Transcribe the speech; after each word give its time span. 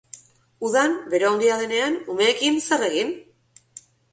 Udan, 0.69 0.95
bero 1.11 1.27
handia 1.33 1.59
denean, 1.61 1.99
umeekin 2.15 2.59
zer 2.71 2.89
egin? 2.89 3.17